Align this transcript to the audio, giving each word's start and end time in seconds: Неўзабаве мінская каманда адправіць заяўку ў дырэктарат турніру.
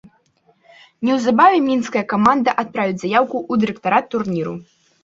Неўзабаве 1.09 1.59
мінская 1.67 2.05
каманда 2.15 2.59
адправіць 2.65 2.99
заяўку 3.05 3.37
ў 3.51 3.67
дырэктарат 3.67 4.05
турніру. 4.17 4.61